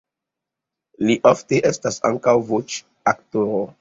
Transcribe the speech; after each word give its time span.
Li 1.09 1.17
ofte 1.31 1.59
estas 1.73 2.03
ankaŭ 2.11 2.35
voĉoaktoro. 2.49 3.61